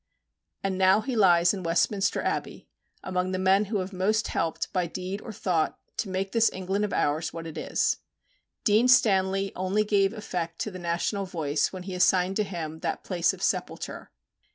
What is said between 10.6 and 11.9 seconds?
to the national voice when